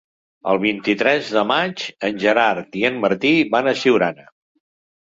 [0.53, 4.29] El vint-i-tres de maig en Gerard i en Martí van a Siurana.